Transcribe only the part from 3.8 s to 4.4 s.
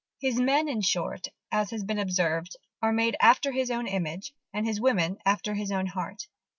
image,